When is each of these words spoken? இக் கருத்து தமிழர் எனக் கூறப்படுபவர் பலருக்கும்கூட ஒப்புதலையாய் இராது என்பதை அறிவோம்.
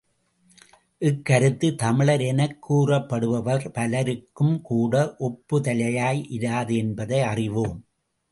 இக் 0.97 1.25
கருத்து 1.25 1.75
தமிழர் 1.75 2.21
எனக் 2.21 2.57
கூறப்படுபவர் 2.69 3.67
பலருக்கும்கூட 3.73 4.95
ஒப்புதலையாய் 5.19 6.21
இராது 6.29 6.75
என்பதை 6.75 7.19
அறிவோம். 7.21 7.77